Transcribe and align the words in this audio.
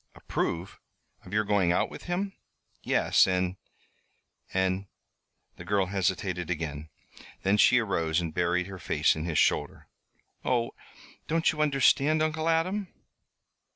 "Approve? 0.15 0.79
Of 1.25 1.31
your 1.31 1.43
going 1.43 1.71
out 1.71 1.91
with 1.91 2.05
him?" 2.05 2.33
"Yes, 2.81 3.27
and 3.27 3.55
and" 4.51 4.87
The 5.57 5.63
girl 5.63 5.85
hesitated 5.85 6.49
again. 6.49 6.89
Then 7.43 7.57
she 7.57 7.77
arose 7.77 8.19
and 8.19 8.33
buried 8.33 8.65
her 8.65 8.79
face 8.79 9.15
on 9.15 9.25
his 9.25 9.37
shoulder. 9.37 9.85
"Oh! 10.43 10.71
don't 11.27 11.51
you 11.51 11.61
understand, 11.61 12.23
Uncle 12.23 12.49
Adam?" 12.49 12.87